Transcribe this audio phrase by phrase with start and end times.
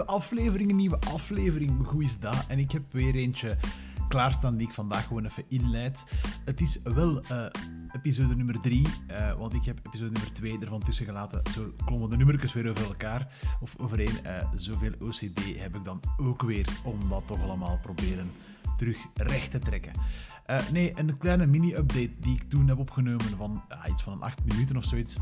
[0.00, 1.86] nieuwe aflevering, een nieuwe aflevering.
[1.86, 2.46] Hoe is dat?
[2.48, 3.56] En ik heb weer eentje
[4.08, 6.04] klaarstaan die ik vandaag gewoon even inleid.
[6.44, 7.46] Het is wel uh,
[7.92, 11.42] episode nummer 3, uh, eh, want ik heb episode nummer 2 ervan tussen gelaten.
[11.52, 14.12] Zo klommen de nummertjes weer over elkaar, of overeen.
[14.26, 18.30] Uh, zoveel OCD heb ik dan ook weer, om dat toch allemaal proberen
[18.76, 19.92] terug recht te trekken.
[20.72, 24.84] nee, een kleine mini-update die ik toen heb opgenomen van iets van 8 minuten of
[24.84, 25.16] zoiets.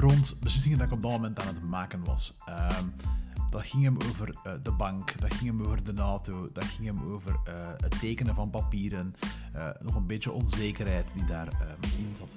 [0.00, 2.34] Rond beslissingen dat ik op dat moment aan het maken was.
[2.46, 2.84] Ehm,
[3.50, 6.86] dat ging hem over uh, de bank, dat ging hem over de NATO, dat ging
[6.86, 9.14] hem over uh, het tekenen van papieren.
[9.56, 12.28] Uh, nog een beetje onzekerheid die daarin um, zat.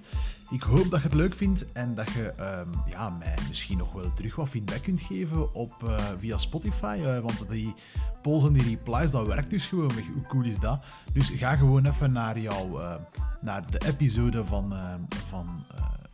[0.49, 3.93] Ik hoop dat je het leuk vindt en dat je um, ja, mij misschien nog
[3.93, 7.21] wel terug wat feedback kunt geven op, via Spotify.
[7.21, 7.73] want die
[8.21, 9.91] polls en die replies, dat werkt dus gewoon.
[10.13, 10.83] Hoe cool is dat?
[11.13, 12.81] Dus ga gewoon even naar, jou,
[13.41, 14.73] naar de episode van,
[15.29, 15.63] van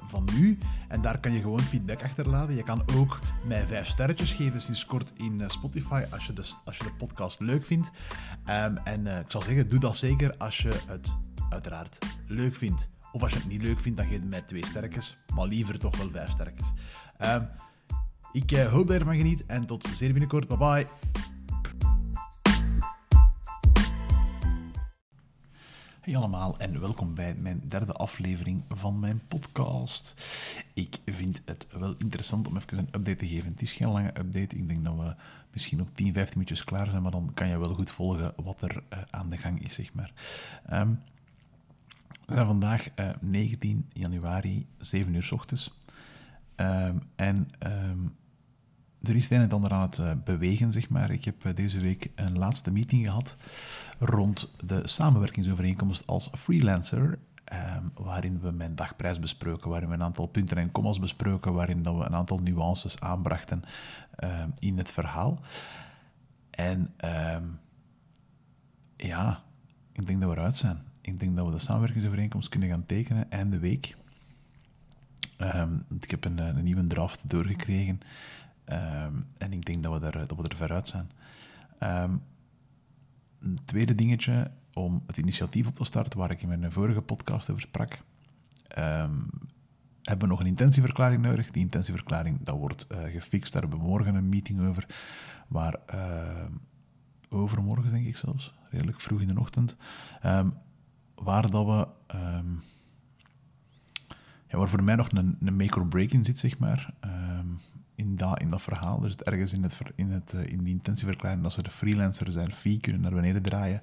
[0.03, 0.57] van nu.
[0.87, 2.55] En daar kan je gewoon feedback achterlaten.
[2.55, 6.53] Je kan ook mij vijf sterretjes geven sinds kort in eh, Spotify als je de,
[6.65, 7.91] als je de podcast leuk vindt.
[8.49, 11.13] Um, en uh, ik zou zeggen, doe dat zeker als je het
[11.49, 12.89] uiteraard leuk vindt.
[13.11, 15.17] Of als je het niet leuk vindt, dan geef je mij twee sterretjes.
[15.35, 16.71] Maar liever toch wel vijf sterretjes.
[17.19, 17.47] Um,
[18.31, 20.47] ik uh, hoop dat je ervan geniet en tot zeer binnenkort.
[20.47, 21.36] Bye bye.
[26.07, 30.13] Hey allemaal en welkom bij mijn derde aflevering van mijn podcast.
[30.73, 33.51] Ik vind het wel interessant om even een update te geven.
[33.51, 34.55] Het is geen lange update.
[34.55, 35.15] Ik denk dat we
[35.51, 38.61] misschien op 10, 15 minuutjes klaar zijn, maar dan kan je wel goed volgen wat
[38.61, 40.11] er uh, aan de gang is, zeg maar.
[40.73, 41.01] Um,
[42.25, 45.81] we zijn vandaag uh, eh, 19 januari, 7 uur s ochtends.
[46.55, 48.15] Um, en um,
[49.03, 51.11] er is het een en ander aan het uh, bewegen, zeg maar.
[51.11, 53.35] Ik heb deze week een laatste meeting gehad
[53.99, 57.19] rond de samenwerkingsovereenkomst als freelancer.
[57.53, 61.83] Um, waarin we mijn dagprijs besproken, waarin we een aantal punten en commas besproken, waarin
[61.83, 63.63] dat we een aantal nuances aanbrachten
[64.23, 65.39] um, in het verhaal.
[66.49, 66.93] En
[67.35, 67.59] um,
[68.97, 69.43] ja,
[69.91, 70.81] ik denk dat we eruit zijn.
[71.01, 73.95] Ik denk dat we de samenwerkingsovereenkomst kunnen gaan tekenen einde week.
[75.99, 77.99] ik heb een, een, nieuwe draft doorgekregen
[79.37, 81.11] en ik denk dat we er, dat we er zijn.
[83.39, 87.49] Een tweede dingetje om het initiatief op te starten, waar ik in mijn vorige podcast
[87.49, 87.91] over sprak.
[88.77, 89.29] Um,
[90.01, 91.51] hebben we nog een intentieverklaring nodig.
[91.51, 93.53] Die intentieverklaring dat wordt uh, gefixt.
[93.53, 94.85] Daar hebben we morgen een meeting over.
[95.47, 95.79] Waar,
[97.29, 99.77] overmorgen denk ik zelfs, redelijk vroeg in de ochtend.
[101.15, 101.87] Waar dat we...
[104.47, 106.93] Ja, voor mij nog een, een make or break in zit, zeg maar
[107.97, 109.03] in dat, in dat verhaal.
[109.03, 112.31] Er zit ergens in, het, in, het, eh, in die intentieverklaring dat ze de freelancer
[112.31, 113.81] zijn fee kunnen naar beneden draaien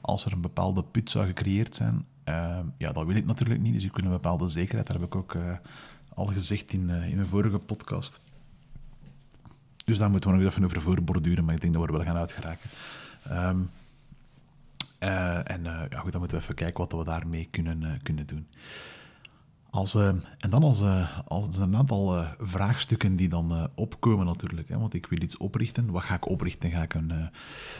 [0.00, 2.06] als er een bepaalde put zou gecreëerd zijn.
[2.28, 4.86] Uh, ja, dat wil ik natuurlijk niet, dus ik wil een bepaalde zekerheid.
[4.86, 5.56] Dat heb ik ook uh,
[6.14, 8.20] al gezegd in, uh, in mijn vorige podcast.
[9.84, 12.06] Dus daar moeten we nog even over voorborduren, maar ik denk dat we er wel
[12.06, 12.70] gaan uitgeraken.
[13.30, 13.70] Um,
[14.98, 18.46] en ja, goed, dan moeten we even kijken wat we daarmee kunnen, kunnen doen.
[19.70, 20.08] Als, uh,
[20.38, 24.68] en dan als, uh, als een aantal uh, vraagstukken die dan opkomen natuurlijk.
[24.68, 25.90] Hè, want ik wil iets oprichten.
[25.90, 26.70] Wat ga ik oprichten?
[26.70, 27.12] Ga ik een,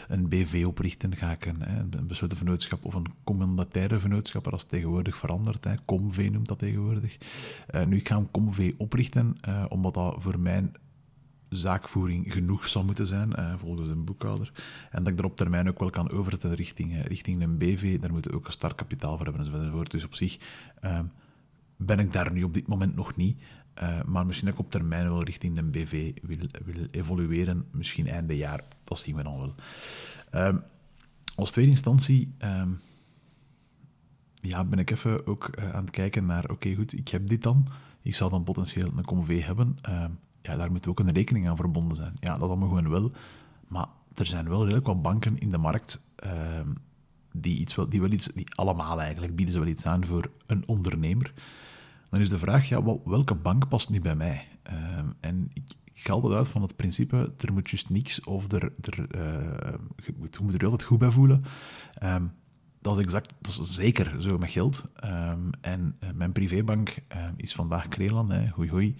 [0.07, 1.15] een BV oprichten?
[1.15, 1.61] Ga ik een,
[1.97, 4.43] een besloten vennootschap of een commandataire vennootschap?
[4.43, 5.63] Dat is tegenwoordig veranderd.
[5.63, 5.75] Hè.
[5.85, 7.17] Comv noemt dat tegenwoordig.
[7.87, 9.35] nu, ik ga een Comv oprichten,
[9.69, 10.71] omdat dat voor mijn
[11.49, 14.51] zaakvoering genoeg zal moeten zijn, volgens een boekhouder.
[14.91, 17.99] En dat ik er op termijn ook wel kan overzetten richting, richting een BV.
[17.99, 19.91] Daar moeten we ook een startkapitaal voor hebben enzovoort.
[19.91, 20.37] Dus op zich
[21.85, 23.41] ben ik daar nu op dit moment nog niet.
[23.83, 27.65] Uh, maar misschien dat ik op termijn wel richting de BV wil, wil evolueren.
[27.71, 29.55] Misschien einde jaar, dat zien we dan wel.
[30.35, 30.57] Uh,
[31.35, 32.79] als tweede instantie um,
[34.33, 36.49] ja, ben ik even ook uh, aan het kijken naar...
[36.49, 37.67] Oké, goed, ik heb dit dan.
[38.01, 39.77] Ik zal dan potentieel een COMV hebben.
[39.89, 40.05] Uh,
[40.41, 42.13] ja, daar moet ook een rekening aan verbonden zijn.
[42.19, 43.11] Ja, dat allemaal gewoon wel.
[43.67, 46.01] Maar er zijn wel redelijk wat banken in de markt...
[47.31, 48.27] die, iets wel, die wel iets...
[48.27, 51.33] Die allemaal eigenlijk bieden ze wel iets aan voor een ondernemer
[52.11, 54.47] dan is de vraag, ja, welke bank past nu bij mij?
[54.63, 55.63] Ehm, en ik,
[55.93, 59.73] ik ga altijd uit van het principe, er moet juist niks of er, er, uh,
[59.95, 61.43] je, moet, je moet er altijd goed bij voelen.
[62.03, 62.31] Um,
[62.81, 64.85] dat is exact, dat is zeker zo met geld.
[65.03, 66.95] Um, en uh, mijn privébank
[67.35, 68.95] is vandaag Krelan, hè, hoi hoi.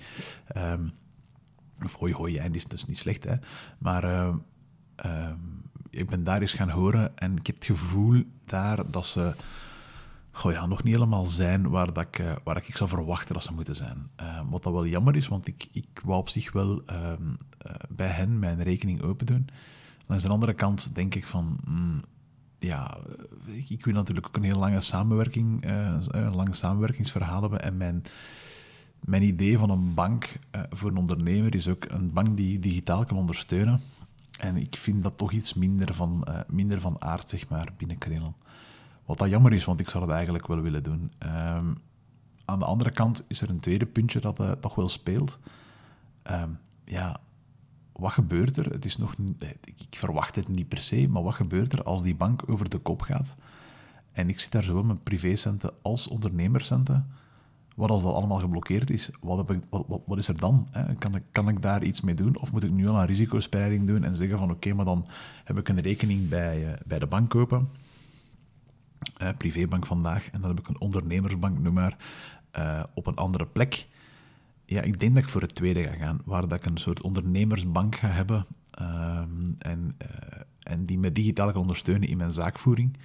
[1.83, 3.35] of hoi hoi, is, dat is niet slecht, hè.
[3.77, 4.33] Maar
[5.89, 9.33] ik ben daar eens gaan horen en ik heb het gevoel daar dat ze
[10.31, 13.43] goh ja, nog niet helemaal zijn waar, dat ik, uh, waar ik zou verwachten dat
[13.43, 14.09] ze moeten zijn.
[14.21, 17.13] Uh, wat dat wel jammer is, want ik, ik wou op zich wel uh,
[17.89, 19.47] bij hen mijn rekening open doen.
[20.07, 22.01] Langs de andere kant denk ik van, mm,
[22.59, 22.97] ja,
[23.45, 25.65] ik, ik, wil natuurlijk ook een heel lange samenwerking,
[26.07, 28.03] een lange samenwerkingsverhaal hebben en mijn
[29.01, 33.05] mijn idee van een bank uh, voor een ondernemer is ook een bank die digitaal
[33.05, 33.81] kan ondersteunen.
[34.39, 37.97] En ik vind dat toch iets minder van, uh, minder van aard, zeg maar, binnen.
[39.05, 41.11] Wat dat jammer is, want ik zou het eigenlijk wel willen doen.
[41.19, 41.75] Um,
[42.45, 45.39] aan de andere kant is er een tweede puntje dat uh, toch wel speelt.
[46.31, 47.19] Um, ja,
[47.91, 48.65] wat gebeurt er?
[48.65, 49.15] Het is nog,
[49.63, 52.77] ik verwacht het niet per se, maar wat gebeurt er als die bank over de
[52.77, 53.35] kop gaat?
[54.11, 57.07] En ik zit daar zowel met privécenten als ondernemerscenten.
[57.75, 60.67] Wat als dat allemaal geblokkeerd is, wat, heb ik, wat, wat, is er dan?
[60.71, 60.95] Hè?
[60.95, 62.37] Kan, ik, kan ik daar iets mee doen?
[62.39, 65.07] Of moet ik nu al een risicospreiding doen en zeggen van oké, maar dan
[65.43, 67.69] heb ik een rekening bij, uh, bij de bank kopen.
[69.21, 70.29] Uh, privébank vandaag.
[70.31, 71.97] En dan heb ik een ondernemersbank, noem maar,
[72.57, 73.87] uh, op een andere plek.
[74.65, 77.01] Ja, ik denk dat ik voor het tweede ga gaan, waar dat ik een soort
[77.01, 78.45] ondernemersbank ga hebben
[78.81, 79.97] um, en,
[80.59, 82.97] en die me digitaal kan ondersteunen in mijn zaakvoering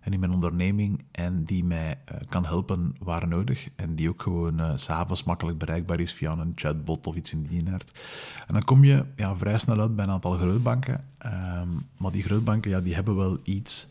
[0.00, 1.98] en in mijn onderneming en die mij
[2.28, 6.52] kan helpen waar nodig en die ook gewoon uh, s'avonds makkelijk bereikbaar is via een
[6.54, 8.00] chatbot of iets in die aard.
[8.46, 12.22] En dan kom je ja, vrij snel uit bij een aantal grootbanken, um, maar die
[12.22, 13.88] grootbanken ja, die hebben wel iets...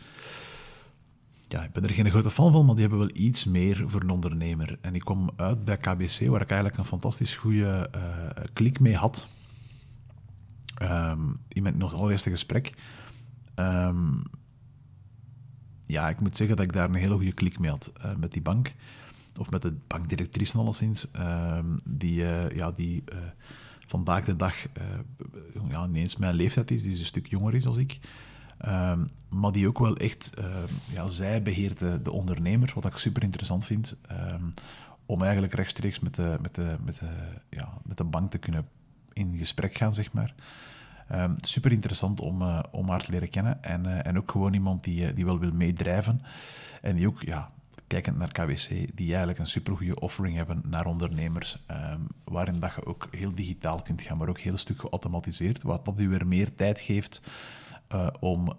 [1.51, 4.01] Ja, ik ben er geen grote fan van, maar die hebben wel iets meer voor
[4.01, 4.77] een ondernemer.
[4.81, 8.95] En ik kwam uit bij KBC, waar ik eigenlijk een fantastisch goede uh, klik mee
[8.95, 9.27] had.
[10.81, 12.73] Um, in mijn ons allereerste gesprek.
[13.55, 14.21] Um,
[15.85, 18.31] ja, ik moet zeggen dat ik daar een hele goede klik mee had uh, met
[18.31, 18.73] die bank.
[19.37, 21.07] Of met de bankdirectrice alleszins.
[21.15, 23.03] Uh, die uh, ja, die
[23.87, 24.55] vandaag de dag
[25.69, 26.83] ja, ineens mijn leeftijd is.
[26.83, 27.99] Die is een stuk jonger is als ik.
[28.61, 30.31] Ehm, maar die ook wel echt...
[30.35, 33.95] ehm, ja, zij beheert de, de ondernemer, wat ik super interessant vind.
[34.07, 34.43] Ehm,
[35.05, 37.09] om eigenlijk rechtstreeks met de, met, de, met, de,
[37.49, 38.67] ja, met de bank te kunnen
[39.13, 40.33] in gesprek gaan, zeg maar.
[41.37, 43.63] Super interessant om, uh, om haar te leren kennen.
[43.63, 46.21] En, uh, en ook gewoon iemand die, uh, die wel wil meedrijven.
[46.81, 47.51] En die ook, ja,
[47.87, 51.57] kijkend naar KWC, die eigenlijk een supergoeie offering hebben naar ondernemers.
[52.23, 55.63] Waarin dat je ook heel digitaal kunt gaan, maar ook heel stuk geautomatiseerd.
[55.63, 57.21] Wat dat u weer meer tijd geeft
[58.19, 58.53] om,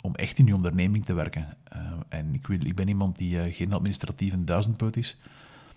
[0.00, 1.56] om echt in je onderneming te werken.
[2.08, 5.16] en ik, wil, ik ben iemand die geen administratieve duizendpoot is.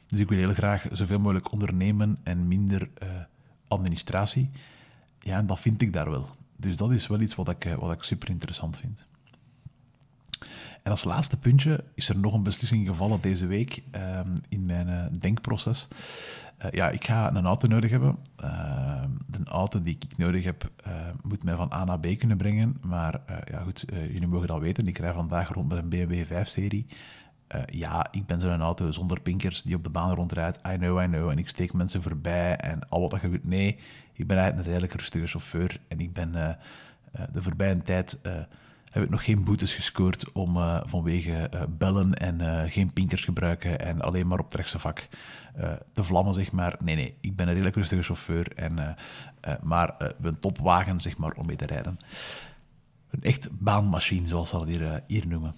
[0.07, 2.89] Dus ik wil heel graag zoveel mogelijk ondernemen en minder
[3.67, 4.49] administratie.
[5.19, 6.29] Ja, en dat vind ik daar wel.
[6.57, 9.07] Dus dat is wel iets wat ik, wat ik super interessant vind.
[10.83, 14.87] En als laatste puntje is er nog een beslissing gevallen deze week um, in mijn
[14.87, 15.87] uh, denkproces.
[16.65, 18.17] Uh, ja, ik ga een auto nodig hebben.
[18.43, 20.71] Uh, de auto die ik nodig heb
[21.23, 22.77] moet mij van A naar B kunnen brengen.
[22.81, 24.87] Maar ja, goed, jullie mogen dat weten.
[24.87, 26.85] Ik rij vandaag rond met een BMW 5-serie.
[27.65, 30.59] ja, ik ben zo'n auto zonder pinkers die op de baan rondrijdt.
[30.67, 31.29] I know, I know.
[31.29, 33.45] En ik steek mensen voorbij en al wat dat gebeurt.
[33.47, 33.77] Nee,
[34.13, 36.57] ik ben eigenlijk een redelijk rustige chauffeur en ik ben
[37.31, 38.19] de voorbije tijd
[38.91, 40.53] heb ik nog geen boetes gescoord om
[40.85, 45.07] vanwege bellen en geen pinkers gebruiken en alleen maar op het rechtse vak
[45.93, 46.75] te vlammen, zeg maar.
[46.83, 48.95] Nee, nee, ik ben een redelijk rustige chauffeur, en,
[49.61, 51.99] maar een topwagen, zeg maar, om mee te rijden.
[53.09, 55.55] Een echt baanmachine, zoals ze dat hier, hier noemen.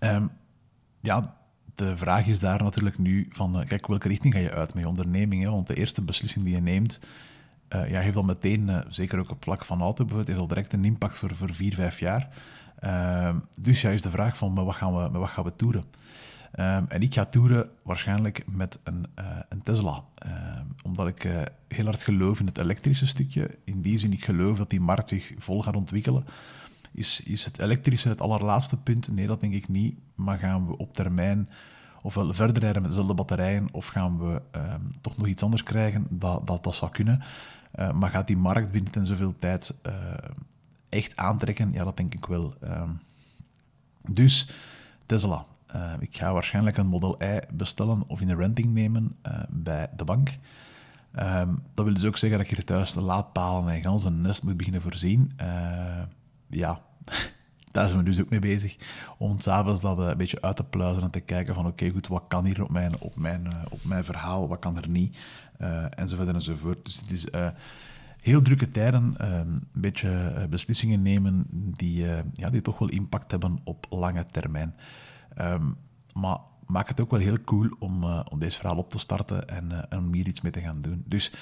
[0.00, 0.30] Um,
[1.00, 1.36] ja,
[1.74, 4.88] de vraag is daar natuurlijk nu van, kijk, welke richting ga je uit met je
[4.88, 5.42] onderneming?
[5.42, 5.50] Hè?
[5.50, 7.00] Want de eerste beslissing die je neemt,
[7.74, 10.46] uh, ja, heeft al meteen, uh, zeker ook op vlak van auto bijvoorbeeld, heeft al
[10.46, 12.28] direct een impact voor, voor vier, vijf jaar.
[12.78, 15.56] Ehm, dus ja, is de vraag van, met wat gaan we, met wat gaan we
[15.56, 15.84] toeren?
[16.60, 19.06] Um, en ik ga toeren waarschijnlijk met een,
[19.48, 20.02] een Tesla.
[20.26, 23.58] Um, omdat ik heel hard geloof in het elektrische stukje.
[23.64, 26.24] In die zin, ik geloof dat die markt zich vol gaat ontwikkelen.
[26.92, 29.12] Is, is het elektrische het allerlaatste punt?
[29.12, 29.98] Nee, dat denk ik niet.
[30.14, 31.48] Maar gaan we op termijn
[32.02, 34.42] ofwel verder rijden met dezelfde batterijen, of gaan we
[35.00, 36.06] toch nog iets anders krijgen?
[36.10, 37.22] Dat, dat, dat zou kunnen.
[37.78, 39.92] Uh, maar gaat die markt binnen ten zoveel tijd uh,
[40.88, 41.72] echt aantrekken?
[41.72, 42.54] Ja, dat denk ik wel.
[42.64, 43.00] Um,
[44.08, 44.50] dus
[45.06, 45.46] Tesla.
[45.76, 49.16] Uh, ik ga waarschijnlijk een Model I bestellen of in de renting nemen
[49.48, 50.28] bij de bank.
[51.18, 54.20] Um, dat wil dus ook zeggen dat ik hier thuis de laadpalen en gans een
[54.20, 55.32] nest moet beginnen voorzien.
[56.48, 56.80] ja,
[57.74, 58.76] daar zijn we dus ook mee bezig.
[59.18, 62.06] Om s'avonds dat uh, een beetje uit te pluizen en te kijken van oké, goed,
[62.06, 65.18] wat kan hier op mijn, op mijn, uh, op mijn verhaal, wat kan er niet,
[65.60, 66.84] uh, enzovoort enzovoort.
[66.84, 67.26] Dus het is
[68.20, 73.86] heel drukke tijden, een beetje beslissingen nemen die, ja, die toch wel impact hebben op
[73.90, 74.74] lange termijn.
[75.40, 75.76] Um,
[76.12, 79.86] maar maak het ook wel heel cool om, om deze verhaal op te starten en,
[79.96, 81.04] om hier iets mee te gaan doen.
[81.06, 81.32] Dus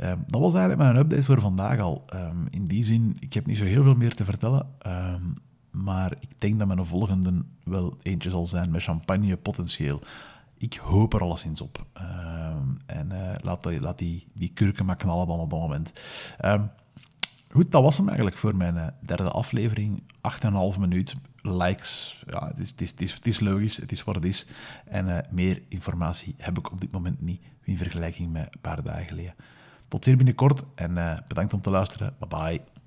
[0.00, 2.04] um, dat was eigenlijk mijn update voor vandaag al.
[2.14, 4.66] Um, in die zin, ik heb niet zo heel veel meer te vertellen.
[5.70, 10.00] Maar ik denk dat mijn volgende wel eentje zal zijn met champagne potentieel.
[10.56, 11.86] Ik hoop er alleszins op.
[11.94, 15.92] Um, en uh, laat, die, die, die kurken maar knallen dan op dat moment.
[16.44, 16.70] Um,
[17.50, 20.02] goed, dat was hem eigenlijk voor mijn uh, derde aflevering.
[20.74, 21.16] 8,5 minuut.
[21.42, 22.22] likes.
[22.26, 24.46] Ja, het is, is, is, logisch, het is wat het is.
[24.84, 28.82] En eh, meer informatie heb ik op dit moment niet in vergelijking met een paar
[28.82, 29.34] dagen geleden.
[29.88, 32.14] Tot zeer binnenkort en bedankt om te luisteren.
[32.18, 32.77] Bye bye.